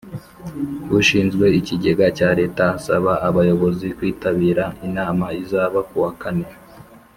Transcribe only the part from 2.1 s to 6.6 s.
cya Leta asaba Abayobozi kwitabira inama izaba kuwa kane